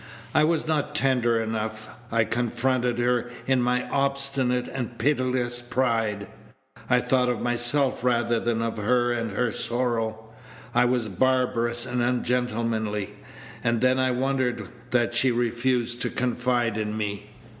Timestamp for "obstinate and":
3.89-4.97